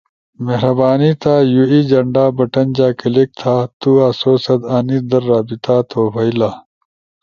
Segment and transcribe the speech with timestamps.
[0.45, 5.75] مہربانی تھا یو ای جھنڈا بٹن جا کلک تھا۔ تو آسو ست انیس در رابطہ
[5.89, 6.51] تھو بئیلا۔